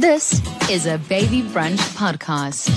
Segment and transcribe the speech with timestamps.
[0.00, 2.70] This is a Baby Brunch podcast.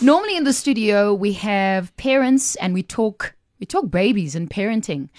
[0.00, 5.10] Normally in the studio we have parents and we talk we talk babies and parenting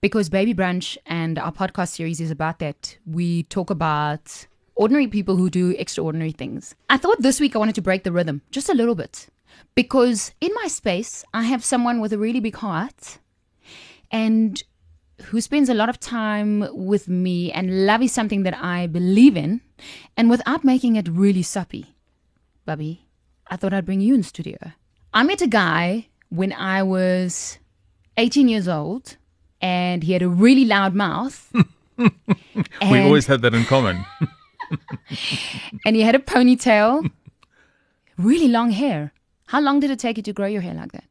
[0.00, 2.96] because Baby Brunch and our podcast series is about that.
[3.06, 4.46] We talk about
[4.76, 6.76] ordinary people who do extraordinary things.
[6.90, 9.26] I thought this week I wanted to break the rhythm just a little bit
[9.74, 13.18] because in my space I have someone with a really big heart
[14.12, 14.62] and
[15.24, 19.36] who spends a lot of time with me and love is something that I believe
[19.36, 19.60] in
[20.16, 21.94] and without making it really soppy.
[22.64, 23.06] Bubby,
[23.48, 24.56] I thought I'd bring you in studio.
[25.12, 27.58] I met a guy when I was
[28.16, 29.16] 18 years old
[29.60, 31.52] and he had a really loud mouth.
[31.96, 34.04] we always had that in common.
[35.84, 37.10] and he had a ponytail,
[38.16, 39.12] really long hair.
[39.46, 41.04] How long did it take you to grow your hair like that?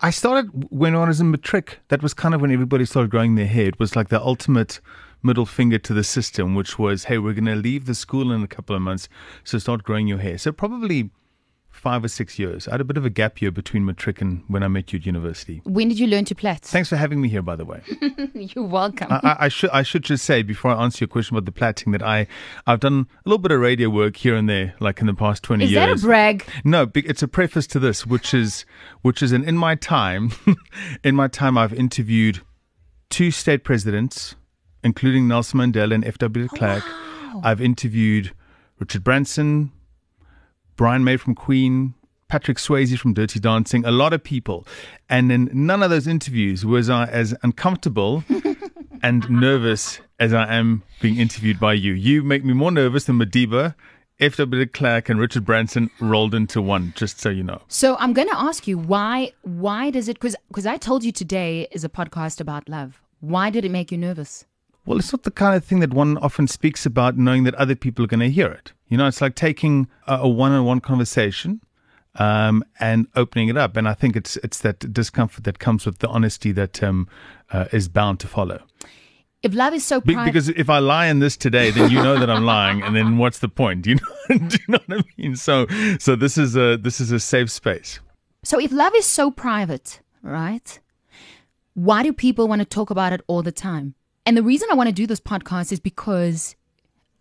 [0.00, 1.80] I started when I was in matric.
[1.88, 3.66] That was kind of when everybody started growing their hair.
[3.66, 4.80] It was like the ultimate
[5.22, 8.42] middle finger to the system, which was, hey, we're going to leave the school in
[8.42, 9.08] a couple of months,
[9.42, 10.36] so start growing your hair.
[10.38, 11.10] So probably
[11.74, 12.68] five or six years.
[12.68, 14.98] I had a bit of a gap year between matric and when I met you
[14.98, 15.60] at university.
[15.64, 16.60] When did you learn to plait?
[16.62, 17.82] Thanks for having me here, by the way.
[18.34, 19.08] You're welcome.
[19.10, 21.52] I, I- I should I should just say before I answer your question about the
[21.52, 22.26] plaiting that I
[22.66, 25.42] I've done a little bit of radio work here and there, like in the past
[25.42, 26.00] twenty is years.
[26.02, 26.46] that a brag?
[26.64, 28.64] No, it's a preface to this, which is
[29.02, 30.30] which is an in my time,
[31.04, 32.40] in my time, I've interviewed
[33.10, 34.34] two state presidents,
[34.82, 36.48] including Nelson Mandela and F.W.
[36.48, 36.84] de Klerk.
[37.42, 38.32] I've interviewed
[38.78, 39.72] Richard Branson,
[40.76, 41.94] Brian May from Queen,
[42.28, 44.66] Patrick Swayze from Dirty Dancing, a lot of people,
[45.08, 48.24] and in none of those interviews was I as uncomfortable
[49.02, 51.92] and nervous as I am being interviewed by you.
[51.92, 53.74] You make me more nervous than Madiba.
[54.20, 54.64] F.W.
[54.64, 57.60] de Klerk and Richard Branson rolled into one, just so you know.
[57.66, 59.32] So I'm going to ask you why.
[59.42, 60.14] Why does it?
[60.14, 63.02] Because because I told you today is a podcast about love.
[63.18, 64.46] Why did it make you nervous?
[64.86, 67.74] Well, it's not the kind of thing that one often speaks about, knowing that other
[67.74, 68.72] people are going to hear it.
[68.88, 71.60] You know, it's like taking a, a one-on-one conversation
[72.16, 73.76] um, and opening it up.
[73.76, 77.08] And I think it's it's that discomfort that comes with the honesty that um,
[77.50, 78.62] uh, is bound to follow.
[79.42, 82.02] If love is so Be- private, because if I lie in this today, then you
[82.02, 83.82] know that I'm lying, and then what's the point?
[83.82, 84.38] Do you know?
[84.48, 85.36] do you know what I mean?
[85.36, 85.66] So,
[85.98, 88.00] so this is a this is a safe space.
[88.42, 90.78] so if love is so private, right?
[91.74, 93.94] Why do people want to talk about it all the time?
[94.26, 96.56] And the reason I want to do this podcast is because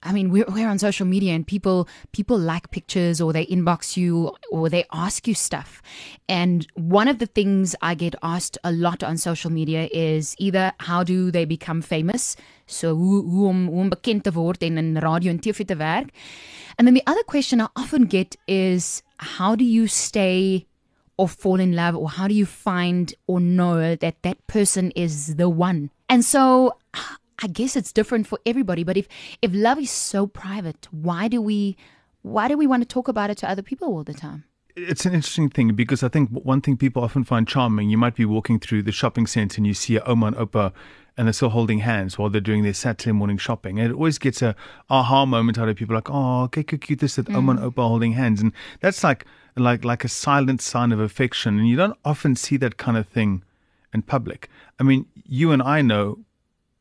[0.06, 3.96] I mean, we're, we're on social media and people people like pictures or they inbox
[3.96, 5.82] you or they ask you stuff.
[6.28, 10.74] And one of the things I get asked a lot on social media is either
[10.80, 12.36] how do they become famous?
[12.68, 13.90] So hoe hoe om hoe om
[14.36, 16.10] word in radio TV werk.
[16.78, 20.68] And then the other question I often get is how do you stay
[21.18, 25.36] or fall in love or how do you find or know that that person is
[25.36, 26.74] the one and so
[27.44, 29.08] i guess it's different for everybody but if
[29.42, 31.76] if love is so private why do we
[32.22, 34.44] why do we want to talk about it to other people all the time
[34.76, 38.16] It's an interesting thing because I think one thing people often find charming, you might
[38.16, 40.74] be walking through the shopping center and you see a Oma and Opa
[41.18, 43.80] and they're still holding hands while they're doing their Saturday morning shopping.
[43.80, 44.56] And it always gets a
[44.90, 47.72] aha moment out of people like, oh, okay, cute, this, that Oma and mm.
[47.72, 48.42] Opa holding hands.
[48.42, 49.26] And that's like,
[49.56, 51.60] like, like a silent sign of affection.
[51.60, 53.44] And you don't often see that kind of thing
[53.94, 54.50] in public.
[54.80, 56.20] I mean, you and I know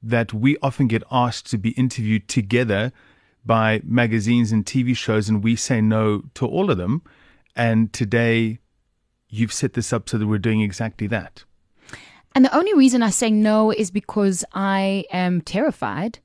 [0.02, 2.92] that we often get asked to be interviewed together
[3.44, 7.02] by magazines and TV shows, and we say no to all of them.
[7.54, 8.58] And today,
[9.28, 11.44] you've set this up so that we're doing exactly that.
[12.34, 16.18] and the only reason i say no is because i am terrified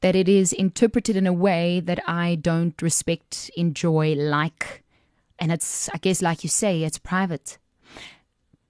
[0.00, 4.82] that it is interpreted in a way that i don't respect enjoy like
[5.38, 7.58] and it's i guess like you say it's private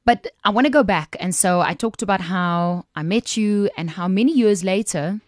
[0.04, 1.16] But I want to go back.
[1.20, 5.20] And so I talked about how I met you and how many years later,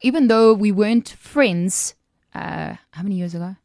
[0.00, 1.94] even though we weren't friends,
[2.34, 3.56] uh, how many years ago?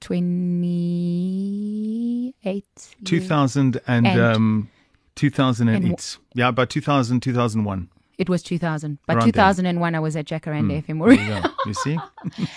[0.00, 2.34] 28.
[2.44, 2.90] years.
[3.04, 4.68] 2000 and, And- um,
[5.14, 5.82] 2008.
[5.84, 7.88] and yeah, about 2000, 2001.
[8.18, 8.98] It was 2000.
[9.06, 9.32] But Around then.
[9.32, 10.98] 2001, I was at Jacaranda FM.
[11.04, 11.42] There you.
[11.66, 11.98] You see?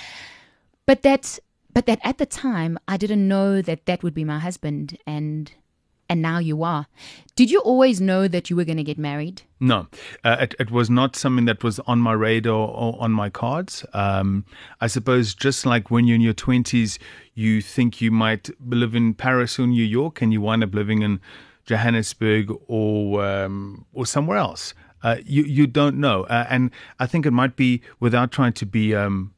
[0.87, 1.39] But that,
[1.73, 5.51] but that at the time, I didn't know that that would be my husband, and
[6.09, 6.87] and now you are.
[7.35, 9.41] Did you always know that you were going to get married?
[9.59, 9.87] No,
[10.23, 13.85] uh, it, it was not something that was on my radar or on my cards.
[13.93, 14.45] Um,
[14.79, 16.97] I suppose just like when you're in your 20s,
[17.33, 21.01] you think you might live in Paris or New York and you wind up living
[21.01, 21.19] in
[21.65, 24.73] Johannesburg or, um, or somewhere else.
[25.03, 26.23] Uh, you, you don't know.
[26.23, 28.95] Uh, and I think it might be without trying to be.
[28.95, 29.31] Um,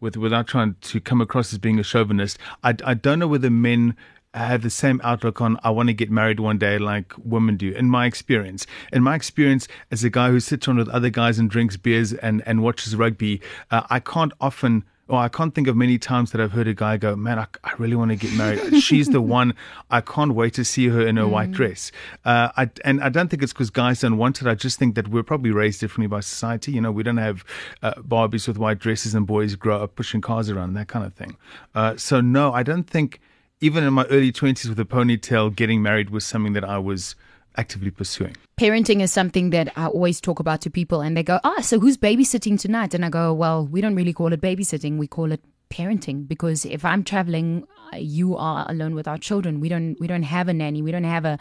[0.00, 3.50] with without trying to come across as being a chauvinist, I, I don't know whether
[3.50, 3.94] men
[4.34, 7.72] have the same outlook on I want to get married one day like women do
[7.72, 11.38] in my experience in my experience as a guy who sits around with other guys
[11.38, 13.40] and drinks beers and and watches rugby
[13.70, 16.74] uh, I can't often or I can't think of many times that I've heard a
[16.74, 18.80] guy go, Man, I, I really want to get married.
[18.80, 19.54] She's the one.
[19.90, 21.30] I can't wait to see her in her mm.
[21.30, 21.90] white dress.
[22.24, 24.46] Uh, I, and I don't think it's because guys don't want it.
[24.46, 26.70] I just think that we're probably raised differently by society.
[26.70, 27.44] You know, we don't have
[27.82, 31.12] uh, Barbies with white dresses and boys grow up pushing cars around, that kind of
[31.14, 31.36] thing.
[31.74, 33.20] Uh, so, no, I don't think,
[33.60, 37.14] even in my early 20s with a ponytail, getting married was something that I was
[37.56, 38.36] actively pursuing?
[38.58, 41.78] Parenting is something that I always talk about to people, and they go, Ah, so
[41.78, 42.94] who's babysitting tonight?
[42.94, 45.40] And I go, Well, we don't really call it babysitting, we call it
[45.70, 47.64] parenting because if I'm traveling,
[47.96, 49.60] you are alone with our children.
[49.60, 50.82] We don't we don't have a nanny.
[50.82, 51.38] We don't have a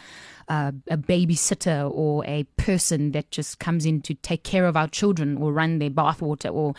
[0.48, 4.88] a, a babysitter or a person that just comes in to take care of our
[4.88, 6.76] children or run their bathwater or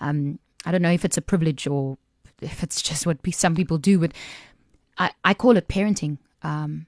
[0.00, 1.98] um, I don't know if it's a privilege or
[2.40, 3.98] if it's just what some people do.
[3.98, 4.12] But
[4.98, 6.18] I, I call it parenting.
[6.42, 6.86] Um,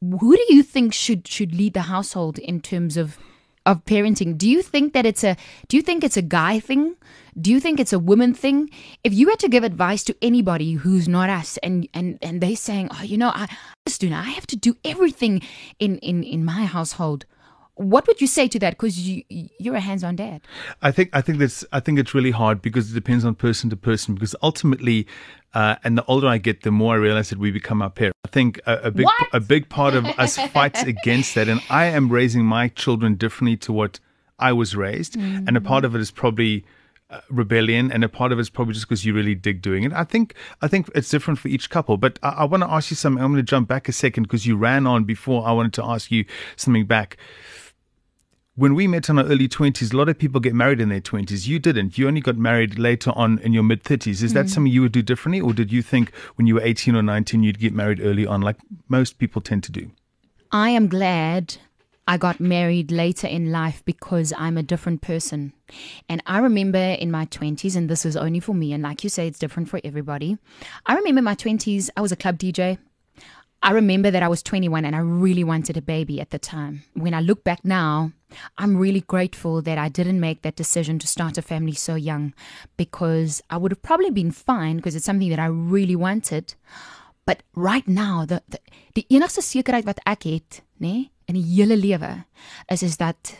[0.00, 3.18] who do you think should should lead the household in terms of
[3.66, 4.36] of parenting?
[4.36, 5.36] Do you think that it's a
[5.68, 6.96] do you think it's a guy thing?
[7.40, 8.70] Do you think it's a woman thing?
[9.02, 12.54] If you had to give advice to anybody who's not us and and and they
[12.54, 13.48] saying, "Oh, you know, I
[13.98, 15.42] do I have to do everything
[15.78, 17.24] in in in my household."
[17.76, 18.74] What would you say to that?
[18.74, 20.42] Because you you're a hands-on dad.
[20.82, 23.68] I think I think that's I think it's really hard because it depends on person
[23.70, 24.14] to person.
[24.14, 25.06] Because ultimately,
[25.54, 28.18] uh, and the older I get, the more I realize that we become our parents.
[28.24, 29.28] I think a, a big what?
[29.32, 33.56] a big part of us fights against that, and I am raising my children differently
[33.58, 33.98] to what
[34.38, 35.46] I was raised, mm.
[35.46, 36.64] and a part of it is probably
[37.30, 39.92] rebellion, and a part of it is probably just because you really dig doing it.
[39.92, 41.96] I think I think it's different for each couple.
[41.96, 43.22] But I, I want to ask you something.
[43.22, 45.46] I'm going to jump back a second because you ran on before.
[45.46, 46.24] I wanted to ask you
[46.56, 47.16] something back
[48.56, 51.00] when we met in our early 20s, a lot of people get married in their
[51.00, 51.46] 20s.
[51.48, 51.98] You didn't.
[51.98, 54.22] You only got married later on in your mid 30s.
[54.22, 54.50] Is that mm.
[54.50, 55.40] something you would do differently?
[55.40, 58.40] Or did you think when you were 18 or 19, you'd get married early on,
[58.42, 58.56] like
[58.88, 59.90] most people tend to do?
[60.52, 61.56] I am glad
[62.06, 65.52] I got married later in life because I'm a different person.
[66.08, 69.10] And I remember in my 20s, and this is only for me, and like you
[69.10, 70.38] say, it's different for everybody.
[70.86, 72.78] I remember in my 20s, I was a club DJ.
[73.64, 76.82] I remember that I was 21 and I really wanted a baby at the time.
[76.92, 78.12] When I look back now,
[78.58, 82.34] I'm really grateful that I didn't make that decision to start a family so young
[82.76, 86.52] because I would have probably been fine because it's something that I really wanted.
[87.24, 88.60] But right now, the the,
[88.94, 92.26] die enigste sekerheid wat ek het, nê, in die hele lewe
[92.68, 93.32] is is that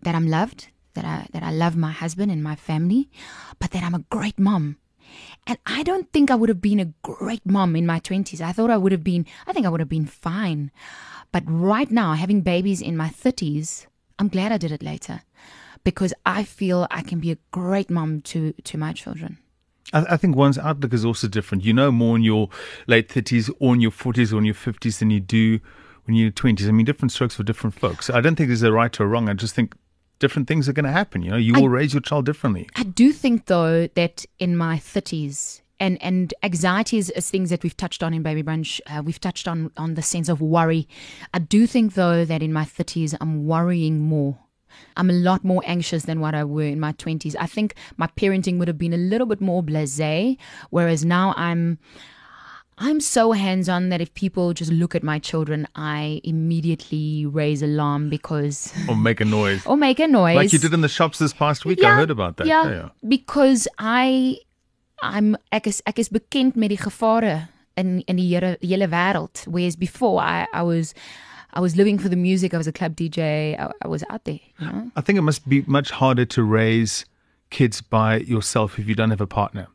[0.00, 3.10] that I'm loved, that I that I love my husband and my family,
[3.58, 4.78] but that I'm a great mom.
[5.48, 8.42] And I don't think I would have been a great mom in my 20s.
[8.42, 10.70] I thought I would have been I think I would have been fine.
[11.32, 13.86] But right now, having babies in my 30s,
[14.18, 15.22] I'm glad I did it later
[15.84, 19.38] because I feel I can be a great mom to to my children.
[19.92, 21.64] I, I think one's outlook is also different.
[21.64, 22.50] You know more in your
[22.86, 25.60] late thirties or in your forties or in your fifties than you do
[26.04, 26.68] when you're twenties.
[26.68, 28.10] I mean, different strokes for different folks.
[28.10, 29.30] I don't think there's a right or wrong.
[29.30, 29.74] I just think
[30.18, 31.22] different things are going to happen.
[31.22, 32.68] You know, you I, will raise your child differently.
[32.76, 37.62] I do think though that in my thirties and and anxiety is, is, things that
[37.62, 40.88] we've touched on in baby brunch uh, we've touched on on the sense of worry
[41.34, 44.38] i do think though that in my 30s i'm worrying more
[44.96, 48.06] i'm a lot more anxious than what i were in my 20s i think my
[48.08, 50.36] parenting would have been a little bit more blasé
[50.70, 51.78] whereas now i'm
[52.80, 57.62] I'm so hands on that if people just look at my children, I immediately raise
[57.62, 58.72] alarm because.
[58.88, 59.66] Or make a noise.
[59.66, 60.36] or make a noise.
[60.36, 61.80] Like you did in the shops this past week.
[61.80, 62.46] Yeah, I heard about that.
[62.46, 62.88] Yeah, yeah, yeah.
[63.06, 64.38] Because I
[65.02, 69.46] I'm ek is ek is bekend met die gevare in in die hele hele wêreld.
[69.46, 70.94] Whereas before I I was
[71.52, 72.54] I was living for the music.
[72.54, 73.58] I was a club DJ.
[73.58, 74.40] I, I was out there.
[74.58, 74.90] You know?
[74.94, 77.04] I think it must be much harder to raise
[77.50, 79.68] kids by yourself if you don't have a partner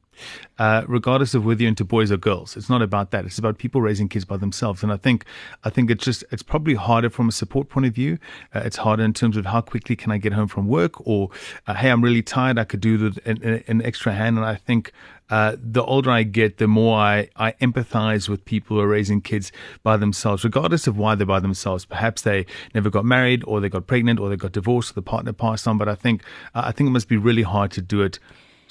[0.60, 2.56] uh, regardless of whether you're into boys or girls.
[2.58, 3.26] It's not about that.
[3.26, 4.84] It's about people raising kids by themselves.
[4.84, 5.26] And I think,
[5.64, 8.18] I think it's just, it's probably harder from a support point of view.
[8.54, 11.30] Uh, it's harder in terms of how quickly can I get home from work or,
[11.68, 12.58] uh, hey, I'm really tired.
[12.58, 14.38] I could do the, an, an extra hand.
[14.38, 14.92] And I think,
[15.30, 19.22] uh, the older I get, the more I, I empathize with people who are raising
[19.22, 19.52] kids
[19.82, 21.86] by themselves, regardless of why they're by themselves.
[21.86, 25.02] Perhaps they never got married, or they got pregnant, or they got divorced, or the
[25.02, 25.78] partner passed on.
[25.78, 28.20] But I think uh, I think it must be really hard to do it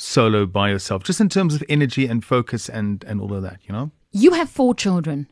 [0.03, 3.61] solo by yourself, just in terms of energy and focus and, and all of that,
[3.65, 3.91] you know?
[4.11, 5.29] You have four children.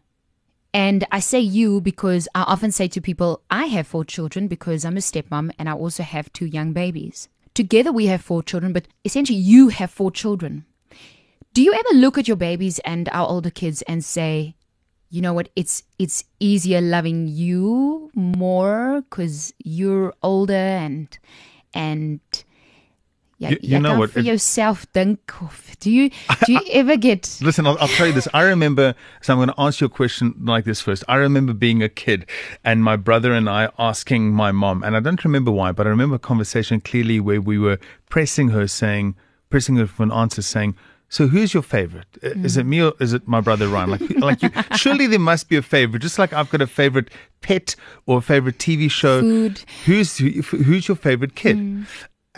[0.72, 4.84] And I say you because I often say to people, I have four children because
[4.84, 7.28] I'm a stepmom and I also have two young babies.
[7.54, 10.64] Together we have four children, but essentially you have four children.
[11.52, 14.54] Do you ever look at your babies and our older kids and say,
[15.08, 21.18] you know what, it's it's easier loving you more because you're older and
[21.74, 22.20] and
[23.40, 26.10] You- know what, it- jouself dink of do you
[26.44, 28.28] do you ever get Listen, I'll, I'll tell you this.
[28.34, 31.02] I remember, so I'm going to answer your question like this first.
[31.08, 32.26] I remember being a kid
[32.62, 35.90] and my brother and I asking my mom, and I don't remember why, but I
[35.90, 37.78] remember a conversation clearly where we were
[38.10, 39.16] pressing her, saying,
[39.48, 40.76] pressing her for an answer, saying,
[41.08, 42.06] so who's your favorite?
[42.22, 42.68] Is it mm.
[42.68, 43.90] me or is it my brother Ryan?
[43.90, 46.00] Like, like you, surely there must be a favorite.
[46.00, 47.74] Just like I've got a favorite pet
[48.06, 49.20] or a favorite TV show.
[49.20, 49.64] Food.
[49.86, 51.56] Who's who, who's your favorite kid?
[51.56, 51.86] Mm.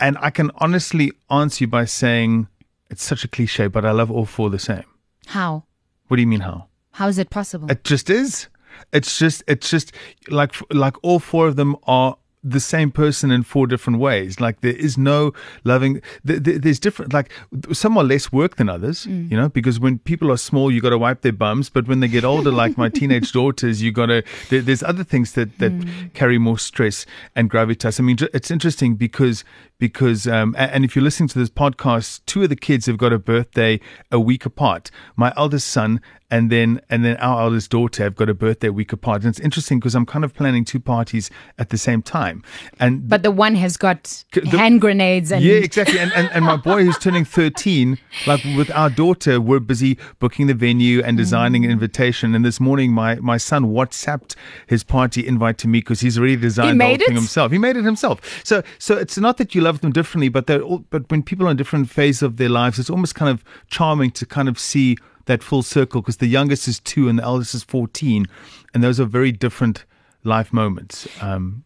[0.03, 2.47] And I can honestly answer you by saying
[2.89, 4.83] it's such a cliche, but I love all four the same.
[5.27, 5.63] how?
[6.09, 6.67] What do you mean how?
[6.91, 7.71] How is it possible?
[7.71, 8.49] It just is.
[8.91, 9.93] It's just it's just
[10.27, 14.39] like like all four of them are the same person in four different ways.
[14.39, 15.33] Like there is no
[15.63, 16.01] loving.
[16.23, 17.13] There, there- there's different.
[17.13, 17.31] Like
[17.71, 19.05] some are less work than others.
[19.05, 21.69] You know, because when people are small, you got to wipe their bums.
[21.69, 24.23] But when they get older, like my teenage daughters, you got to.
[24.49, 25.71] There, there's other things that that
[26.13, 27.99] carry more stress and gravitas.
[27.99, 29.43] I mean, it's interesting because
[29.79, 33.13] because um, and if you're listening to this podcast, two of the kids have got
[33.13, 33.79] a birthday
[34.11, 34.91] a week apart.
[35.15, 36.01] My eldest son
[36.33, 39.21] and then and then our eldest daughter have got a birthday week apart.
[39.21, 42.41] And it's interesting because I'm kind of planning two parties at the same time.
[42.79, 45.99] And but the one has got the- hand grenades and yeah, exactly.
[45.99, 50.47] And, and and my boy who's turning 13, like with our daughter, we're busy booking
[50.47, 51.73] the venue and designing an mm.
[51.73, 52.33] invitation.
[52.33, 54.35] And this morning, my my son WhatsApped
[54.65, 57.19] his party invite to me because he's already designed the whole made thing it?
[57.19, 57.51] himself.
[57.51, 58.41] He made it himself.
[58.43, 61.47] So so it's not that you love them differently, but they're all, but when people
[61.47, 64.57] are in different phase of their lives, it's almost kind of charming to kind of
[64.57, 68.25] see that full circle because the youngest is two and the eldest is 14,
[68.73, 69.85] and those are very different
[70.23, 71.07] life moments.
[71.21, 71.63] Um,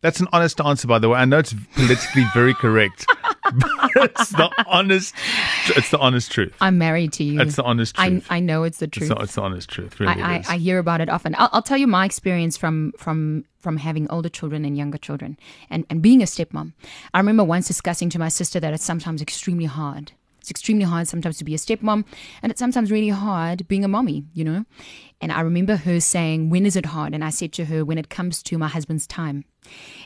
[0.00, 1.18] that's an honest answer, by the way.
[1.20, 3.06] I know it's politically very correct,
[3.54, 5.14] but it's the honest.
[5.76, 6.52] It's the honest truth.
[6.60, 7.40] I'm married to you.
[7.40, 8.26] It's the honest truth.
[8.28, 9.10] I know it's the It's truth.
[9.10, 10.00] the, it's the honest truth.
[10.00, 10.44] Really, I, I.
[10.48, 11.36] I hear about it often.
[11.38, 15.38] I'll, I'll tell you my experience from from from having older children and younger children,
[15.70, 16.72] and and being a stepmom.
[17.14, 20.10] I remember once discussing to my sister that it's sometimes extremely hard.
[20.42, 22.04] It's extremely hard sometimes to be a stepmom,
[22.42, 24.26] and it's sometimes really hard being a mommy.
[24.34, 24.64] You know,
[25.22, 27.98] and I remember her saying, "When is it hard?" And I said to her, "When
[27.98, 29.44] it comes to my husband's time,"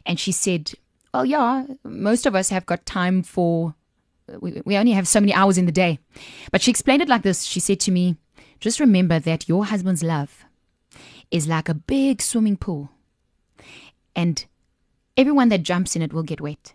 [0.07, 0.73] and she said,
[1.13, 3.75] "Well, yeah, most of us have got time for."
[4.41, 6.01] We, we only have so many hours in the day.
[6.51, 7.45] But she explained it like this.
[7.45, 8.17] She said to me,
[8.61, 10.45] just remember that your husband's love
[11.31, 12.91] is like a big swimming pool.
[14.15, 14.45] And
[15.17, 16.75] everyone that jumps in it will get wet.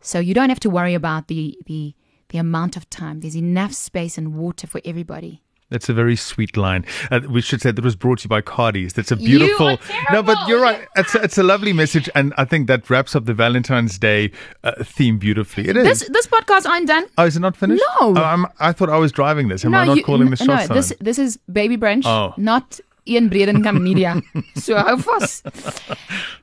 [0.00, 1.94] So you don't have to worry about the, the,
[2.28, 3.20] the amount of time.
[3.20, 5.42] There's enough space and water for everybody.
[5.68, 6.84] That's a very sweet line.
[7.10, 8.92] Uh, we should say that was brought to you by Cardi's.
[8.92, 9.78] That's a beautiful.
[10.12, 10.86] no, but you're right.
[10.94, 14.30] It's a, it's a lovely message, and I think that wraps up the Valentine's Day
[14.62, 15.66] uh, theme beautifully.
[15.68, 15.84] It is.
[15.84, 17.06] This this podcast ain't done.
[17.18, 17.82] oh, is it not finished?
[18.00, 18.14] No.
[18.16, 19.64] Oh, I'm, I thought I was driving this.
[19.64, 22.32] Am I not you- calling the shots no, this this is baby brunch, Oh.
[22.36, 22.78] not
[23.08, 24.22] Ian Bredenkamp Media.
[24.54, 25.42] so hou vas.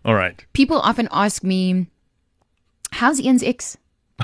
[0.04, 0.44] All right.
[0.52, 1.88] People often ask me,
[2.92, 3.78] "How's Ian's ex?"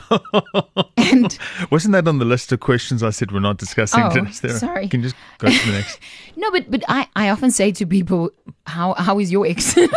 [0.97, 1.37] and
[1.71, 4.03] Wasn't that on the list of questions I said we're not discussing?
[4.03, 4.87] Oh, sorry.
[4.87, 5.99] Can you just go to the next?
[6.35, 8.31] No, but but I, I often say to people,
[8.65, 9.75] how how is your ex?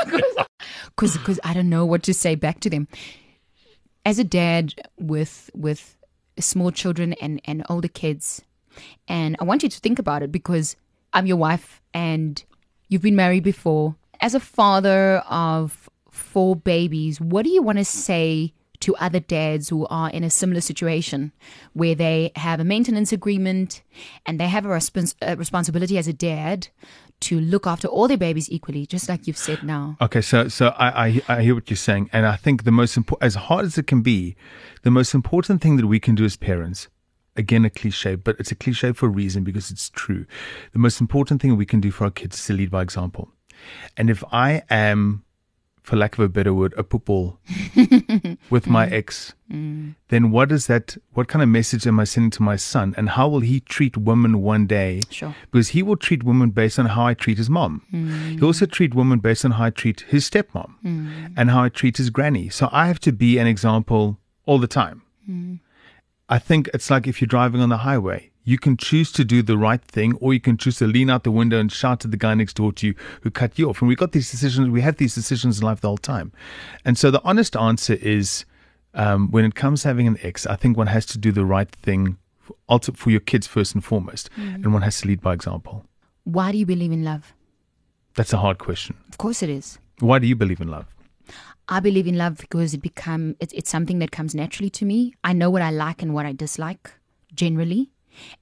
[0.97, 2.87] Because because I don't know what to say back to them.
[4.05, 5.97] As a dad with with
[6.39, 8.43] small children and and older kids,
[9.09, 10.77] and I want you to think about it because
[11.13, 12.43] I'm your wife and
[12.89, 13.97] you've been married before.
[14.21, 18.53] As a father of four babies, what do you want to say?
[18.83, 21.33] To other dads who are in a similar situation
[21.73, 23.83] where they have a maintenance agreement
[24.27, 26.69] and they have a, respons- a responsibility as a dad
[27.23, 29.97] to look after all their babies equally, just like you've said now.
[30.01, 32.97] Okay, so so I, I I hear what you're saying, and I think the most
[32.97, 34.35] important, as hard as it can be,
[34.83, 36.89] the most important thing that we can do as parents,
[37.37, 40.27] again a cliche, but it's a cliche for a reason because it's true.
[40.73, 43.31] The most important thing we can do for our kids is to lead by example,
[43.97, 45.25] and if I am,
[45.83, 47.39] for lack of a better word, a football
[48.51, 48.93] with my mm.
[48.93, 49.95] ex, mm.
[50.09, 50.97] then what is that?
[51.13, 53.97] What kind of message am I sending to my son, and how will he treat
[53.97, 55.01] women one day?
[55.11, 55.35] Sure.
[55.51, 57.83] because he will treat women based on how I treat his mom.
[57.93, 58.39] Mm.
[58.39, 60.75] He'll also treat women based on how I treat his stepmom
[61.37, 62.49] and how I treat his granny.
[62.49, 65.03] So I have to be an example all the time.
[66.29, 69.43] I think it's like if you're driving on the highway, you can choose to do
[69.43, 72.11] the right thing or you can choose to lean out the window and shout at
[72.11, 73.81] the guy next door to you who cut you off.
[73.81, 76.33] And we got these decisions, we have these decisions in life the whole time.
[76.85, 78.45] And so the honest answer is
[78.95, 81.45] um, when it comes to having an ex, I think one has to do the
[81.45, 85.33] right thing for, for your kids first and foremost, and one has to lead by
[85.33, 85.87] example.
[86.25, 87.33] Why do you believe in love?
[88.15, 88.97] That's a hard question.
[89.09, 89.79] Of course it is.
[90.01, 90.87] Why do you believe in love?
[91.69, 95.15] I believe in love because it become it's, it's something that comes naturally to me.
[95.23, 96.93] I know what I like and what I dislike
[97.35, 97.92] generally,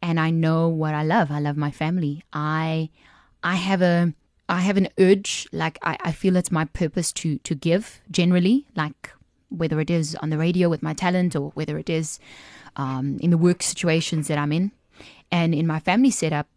[0.03, 1.31] and I know what I love.
[1.31, 2.25] I love my family.
[2.33, 2.91] I
[3.43, 4.15] I have a
[4.49, 8.67] I have an urge like I, I feel it's my purpose to to give generally
[8.75, 9.11] like
[9.49, 12.19] whether it is on the radio with my talent or whether it is
[12.77, 14.73] um, in the work situations that I'm in.
[15.31, 16.49] And in my family setup,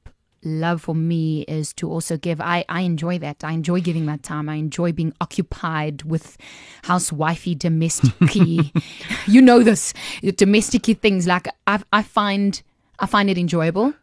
[0.44, 2.42] love for me is to also give.
[2.42, 3.44] I, I enjoy that.
[3.44, 4.50] I enjoy giving that time.
[4.50, 6.38] I enjoy being occupied with
[6.84, 8.14] housewifey, domestic
[9.28, 9.94] you know this,
[10.36, 11.28] domestic things.
[11.28, 12.62] Like I, I find,
[13.00, 13.94] I find it enjoyable,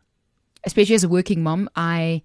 [0.65, 1.71] especially as a working mom.
[1.77, 2.23] I,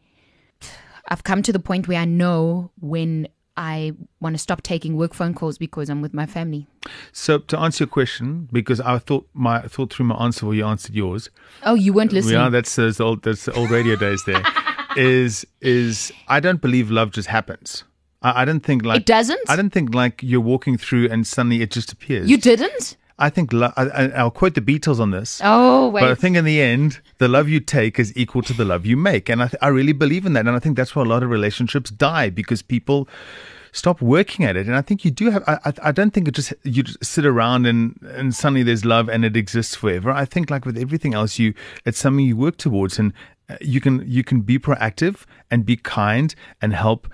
[1.10, 5.14] I've come to the point where I know when I want to stop taking work
[5.14, 6.68] phone calls because I'm with my family.
[7.12, 10.56] So to answer your question, because I thought my I thought through my answer, well,
[10.56, 11.30] you answered yours.
[11.64, 12.40] Oh, you weren't listening.
[12.40, 14.24] Yeah, that's those old that's the old radio days.
[14.26, 14.44] There
[14.98, 17.86] is is I don't believe love just happens.
[18.22, 19.42] I, I don't think like it doesn't.
[19.48, 22.30] I don't think like you're walking through and suddenly it just appears.
[22.30, 22.98] You didn't.
[23.18, 25.40] I think lo- I, I'll quote the Beatles on this.
[25.44, 26.02] Oh, wait.
[26.02, 28.86] But I think in the end, the love you take is equal to the love
[28.86, 30.46] you make, and I, th- I really believe in that.
[30.48, 33.08] And I think that's why a lot of relationships die because people
[33.72, 34.68] stop working at it.
[34.68, 35.44] And I think you do have.
[35.48, 39.08] I, I don't think it just you just sit around and and suddenly there's love
[39.08, 40.12] and it exists forever.
[40.12, 41.54] I think like with everything else, you
[41.86, 43.14] it's something you work towards, and
[43.50, 47.08] uh, you can you can be proactive and be kind and help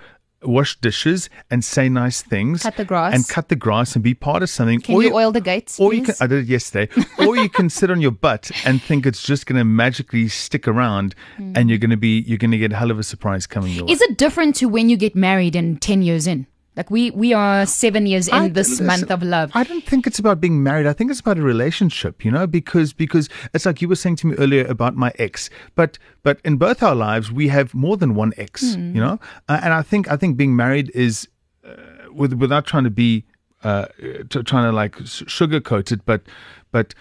[0.44, 3.14] wash dishes and say nice things Cut the grass.
[3.14, 5.78] and cut the grass and be part of something Can Or you oil the gates?
[5.80, 6.92] or you can, I did it yesterday.
[7.26, 10.66] or you can sit on your butt and think it's just going to magically stick
[10.68, 11.52] around, hmm.
[11.54, 13.72] and you're going to be you're going to get a hell of a surprise coming
[13.74, 13.92] your way.
[13.92, 16.46] Is it different to when you get married and 10 years in?
[16.76, 19.50] Like we, we are seven years in I- this listen, month of love.
[19.54, 20.86] I don't think it's about being married.
[20.86, 24.16] I think it's about a relationship, you know, because because it's like you were saying
[24.16, 25.50] to me earlier about my ex.
[25.74, 29.60] But but in both our lives, we have more than one ex, you know, uh,
[29.62, 31.28] and I think I think being married is
[31.66, 31.74] uh,
[32.10, 33.24] with without trying to be
[33.64, 33.86] uh,
[34.30, 36.22] t- trying to like sugarcoat it, but
[36.70, 36.94] but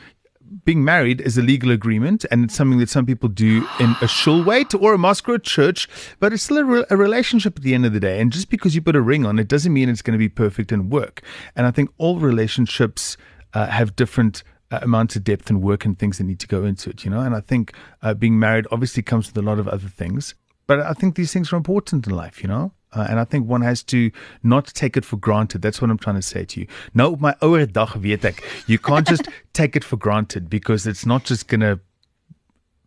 [0.65, 4.08] being married is a legal agreement and it's something that some people do in a
[4.08, 5.88] shul wait or a mosque or a church,
[6.20, 8.20] but it's still a, re- a relationship at the end of the day.
[8.20, 10.29] And just because you put a ring on it doesn't mean it's going to be
[10.29, 11.22] perfect and work.
[11.55, 13.17] And I think all relationships
[13.53, 16.63] uh, have different uh, amounts of depth and work and things that need to go
[16.63, 17.20] into it, you know.
[17.22, 20.36] And I think uh, being married obviously comes with a lot of other things,
[20.67, 22.72] but I think these things are important in life, you know.
[22.93, 24.12] Uh, and I think one has to
[24.43, 25.62] not take it for granted.
[25.62, 26.67] That's what I'm trying to say to you.
[26.93, 30.86] Nou, op my ouer dag weet ek, you can't just take it for granted because
[30.86, 31.79] it's not just going to,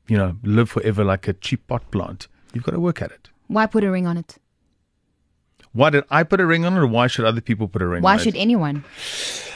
[0.07, 2.29] you know, live forever like a cheap pot plant.
[2.53, 3.31] You've got to work at it.
[3.49, 4.37] Why put a ring on it?
[5.73, 7.87] Why did I put a ring on it or why should other people put a
[7.87, 8.23] ring Why on it?
[8.23, 8.85] should anyone?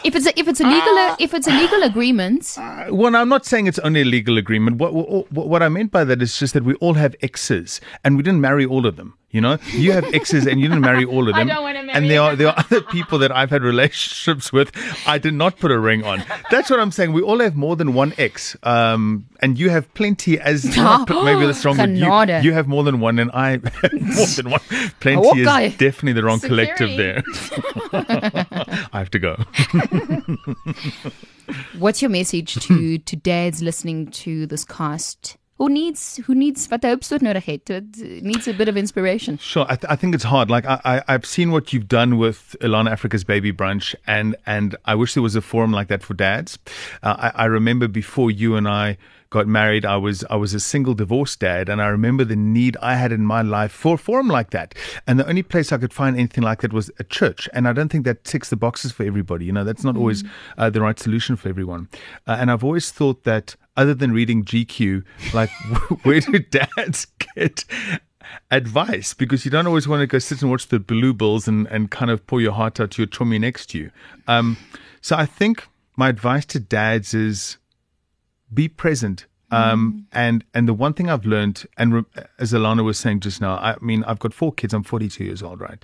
[0.02, 3.28] If it's a, if it's a legal if it's a legal agreement, Uh, well, I'm
[3.28, 4.78] not saying it's only a legal agreement.
[4.78, 8.16] What, what what I meant by that is just that we all have exes, and
[8.16, 9.17] we didn't marry all of them.
[9.30, 11.50] You know, you have exes, and you didn't marry all of them.
[11.50, 14.54] I don't wanna marry And there are there are other people that I've had relationships
[14.54, 14.72] with.
[15.06, 16.24] I did not put a ring on.
[16.50, 17.12] That's what I'm saying.
[17.12, 20.40] We all have more than one ex, um, and you have plenty.
[20.40, 21.78] As not maybe that's wrong.
[21.94, 22.06] you,
[22.40, 23.58] you have more than one, and I
[23.92, 24.60] more than one.
[25.00, 27.22] Plenty is definitely the wrong collective there.
[27.92, 29.36] I have to go.
[31.78, 36.84] what's your message to to dads listening to this cast who needs who needs wat
[36.84, 39.38] 'n hulpstoot nodig het, wat needs a bit of inspiration?
[39.38, 40.48] Sure, I, th- I think it's hard.
[40.50, 44.76] Like I, I, I've seen what you've done with Ilana Africa's Baby Brunch, and and
[44.84, 46.58] I wish there was a forum like that for dads.
[47.02, 48.96] Uh, I, I remember before you and I
[49.30, 52.76] got married, I was I was a single divorced dad, and I remember the need
[52.80, 54.74] I had in my life for a forum like that.
[55.06, 57.72] And the only place I could find anything like that was a church, and I
[57.72, 59.44] don't think that ticks the boxes for everybody.
[59.44, 60.24] You know, that's not always
[60.56, 61.88] uh, the right solution for everyone.
[62.26, 65.50] Uh, and I've always thought that other than reading GQ, like
[66.02, 67.64] where do dads get
[68.50, 69.14] advice?
[69.14, 71.90] Because you don't always want to go sit and watch the Blue Bulls and, and
[71.90, 73.90] kind of pour your heart out to your chummy next to you.
[74.26, 74.58] Um,
[75.00, 77.56] so I think my advice to dads is
[78.52, 79.26] be present.
[79.50, 80.18] Um, mm.
[80.18, 83.56] and, and the one thing I've learned, and re- as Ilana was saying just now,
[83.56, 84.74] I mean, I've got four kids.
[84.74, 85.82] I'm 42 years old, right?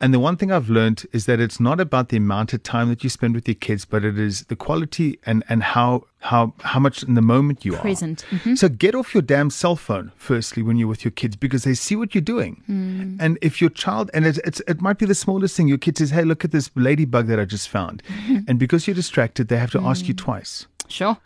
[0.00, 2.88] And the one thing I've learned is that it's not about the amount of time
[2.88, 6.54] that you spend with your kids, but it is the quality and, and how, how,
[6.60, 7.80] how much in the moment you are.
[7.80, 8.24] Present.
[8.46, 8.56] are.
[8.56, 11.74] So get off your damn cell phone, firstly, when you're with your kids, because they
[11.74, 12.62] see what you're doing.
[12.70, 13.18] Mm.
[13.20, 15.98] And if your child, and it's, it's, it might be the smallest thing, your kid
[15.98, 18.02] says, Hey, look at this ladybug that I just found.
[18.48, 20.18] and because you're distracted, they have to ask you mm.
[20.18, 21.18] twice Sure.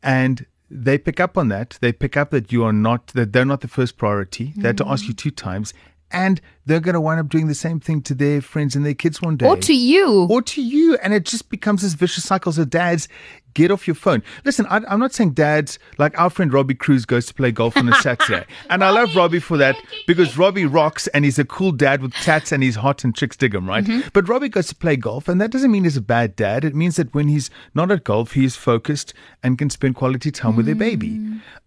[0.00, 1.78] and they pick up on that.
[1.80, 4.52] They pick up that you are not that they're not the first priority.
[4.56, 5.10] They had to ask mm-hmm.
[5.10, 5.74] you two times,
[6.10, 8.94] and they're going to wind up doing the same thing to their friends and their
[8.94, 10.26] kids one day, Or to you.
[10.30, 12.52] or to you, and it just becomes this vicious cycle.
[12.52, 13.08] So dads,
[13.54, 14.22] get off your phone.
[14.44, 17.76] Listen, I, I'm not saying dads like our friend Robbie Cruz goes to play golf
[17.76, 19.76] on a Saturday, and I love Robbie for that
[20.06, 23.36] because Robbie rocks and he's a cool dad with tats and he's hot and chicks
[23.36, 23.86] dig him, right?
[24.12, 26.64] But Robbie goes to play golf, and that doesn't mean he's a bad dad.
[26.64, 30.30] It means that when he's not at golf, he is focused and can spend quality
[30.30, 31.18] time with their baby.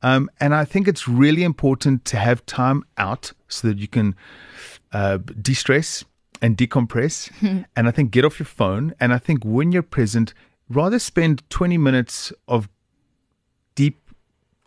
[0.04, 4.16] Um, and I think it's really important to have time out so that you can
[4.92, 6.04] uh, de-stress
[6.42, 7.32] and decompress.
[7.76, 8.94] and I think get off your phone.
[9.00, 10.34] And I think when you're present,
[10.70, 12.70] rather spend 20 minutes of
[13.76, 14.12] deep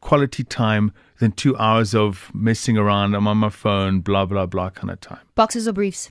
[0.01, 3.15] quality time than two hours of messing around.
[3.15, 5.21] I'm on my phone, blah, blah, blah kind of time.
[5.35, 6.11] Boxes or briefs?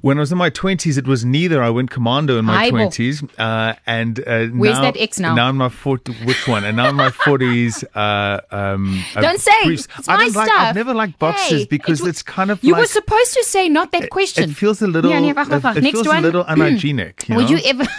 [0.00, 1.62] When I was in my 20s, it was neither.
[1.62, 2.88] I went commando in my Eyeball.
[2.90, 3.28] 20s.
[3.38, 5.34] Uh, and uh, Where's now, that X now?
[5.34, 6.64] Now in my 40, which one?
[6.64, 7.84] And now in my 40s.
[7.94, 9.52] Uh, um, Don't say.
[9.64, 9.86] briefs.
[9.98, 10.60] It's I my don't like, stuff.
[10.60, 12.80] I've never liked boxes Hey, because it it's kind of You like.
[12.80, 14.50] were supposed to say not that question.
[14.50, 15.10] It feels a little.
[15.10, 15.20] Yeah.
[15.20, 16.18] It, it Next feels one.
[16.18, 17.28] a little unhygienic.
[17.28, 17.56] You Would know?
[17.56, 17.84] you ever?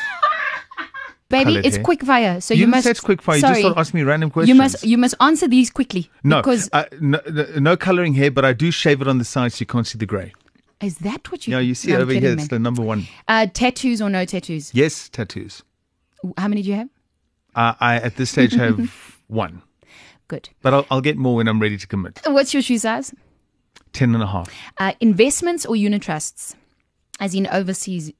[1.30, 2.39] Baby, it's quick fire.
[2.39, 2.84] So You, you, must.
[2.84, 3.38] say it's quick fire.
[3.38, 3.54] You Sorry.
[3.54, 4.50] just sort of asked me random questions.
[4.50, 6.10] You must you must answer these quickly.
[6.24, 9.26] No, because uh, no, no, no coloring hair, but I do shave it on the
[9.26, 10.34] side so you can't see the grey.
[10.82, 11.52] Is that what you?
[11.52, 12.32] No, you see No, it over kidding, here.
[12.32, 12.40] man.
[12.40, 13.08] It's the number one.
[13.28, 14.72] Uh, tattoos or no tattoos?
[14.74, 15.64] Yes, tattoos.
[16.38, 16.90] How many do you have?
[17.56, 18.78] Uh, I at this stage have
[19.28, 19.62] one,
[20.28, 20.50] Good.
[20.62, 22.20] but I'll, I'll get more when I'm ready to commit.
[22.26, 23.14] What's your shoe size?
[23.94, 24.50] Ten and a half.
[24.78, 26.56] Uh, investments or unit trusts?
[27.17, 28.12] As in overseas.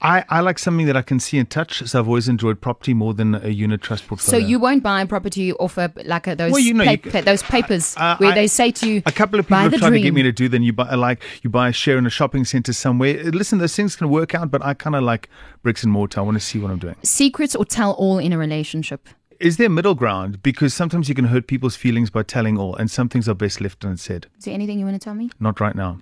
[0.00, 2.94] I, I like something that I can see and touch, so I've always enjoyed property
[2.94, 4.40] more than a unit trust portfolio.
[4.40, 7.42] So you won't buy property off a like a, those Well, you know, you those
[7.42, 10.00] papers Uh, where I- they say to you, A couple of people have tried to
[10.00, 10.48] get me to do.
[10.48, 13.14] Then you buy like you buy a share in a shopping center somewhere.
[13.32, 15.28] Listen, those things can work out, but I kind of like
[15.64, 16.20] bricks and mortar.
[16.20, 16.94] I want to see what I'm doing.
[17.02, 19.08] secrets or tell all in a relationship.
[19.40, 20.42] Is there middle ground?
[20.42, 23.60] Because sometimes you can hurt people's feelings by telling all, and some things are best
[23.60, 24.28] left unsaid.
[24.38, 25.30] Is there anything you want to tell me?
[25.40, 25.98] Not right now.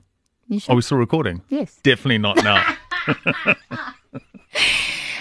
[0.48, 1.42] You Are we still recording?
[1.48, 1.78] Yes.
[1.82, 2.76] Definitely not now.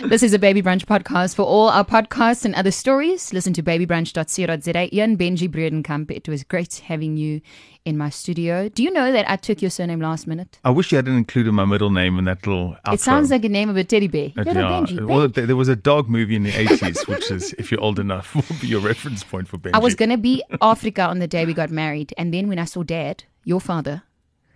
[0.05, 1.35] This is a Baby Brunch podcast.
[1.35, 4.93] For all our podcasts and other stories, listen to babybrunch.co.za.
[4.93, 7.39] Ian Benji Bredenkamp, it was great having you
[7.85, 8.67] in my studio.
[8.67, 10.59] Do you know that I took your surname last minute?
[10.65, 12.93] I wish you hadn't included my middle name in that little outro.
[12.95, 14.33] It sounds like a name of a teddy bear.
[14.35, 14.61] Little yeah.
[14.63, 15.07] Benji.
[15.07, 15.47] Well, Benji.
[15.47, 18.57] there was a dog movie in the 80s, which is, if you're old enough, will
[18.59, 19.71] be your reference point for Benji.
[19.73, 22.13] I was going to be Africa on the day we got married.
[22.17, 24.03] And then when I saw dad, your father,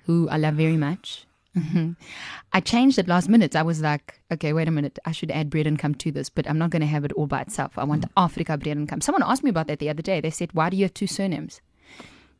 [0.07, 1.91] who I love very much, mm-hmm.
[2.53, 3.55] I changed it last minute.
[3.55, 4.97] I was like, okay, wait a minute.
[5.05, 7.41] I should add Bredenkamp to this, but I'm not going to have it all by
[7.41, 7.77] itself.
[7.77, 8.09] I want mm.
[8.15, 9.03] Africa Bredenkamp.
[9.03, 10.21] Someone asked me about that the other day.
[10.21, 11.61] They said, why do you have two surnames?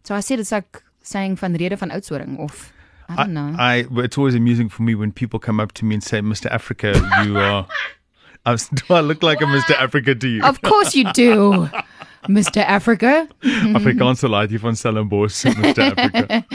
[0.04, 2.72] So I said, it's like saying Van Reede van Oudtshoorn of,
[3.10, 3.56] I don't know.
[3.60, 6.50] I, it's always amusing for me when people come up to me and say, Mr.
[6.50, 6.94] Africa,
[7.26, 7.68] you are.
[8.46, 9.72] I was, do I look like a Mr.
[9.72, 10.42] Africa to you?
[10.42, 11.70] of course you do,
[12.30, 12.64] Mr.
[12.64, 13.28] Africa.
[13.44, 15.92] Afrikaanse laaitjie van Stellenbosch, Mr.
[15.98, 16.46] Africa.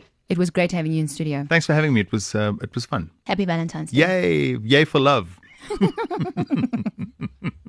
[0.32, 1.44] It was great having you in studio.
[1.46, 2.00] Thanks for having me.
[2.00, 3.10] It was, uh, it was fun.
[3.26, 3.98] Happy Valentine's Day.
[3.98, 4.56] Yay!
[4.64, 5.38] Yay for love.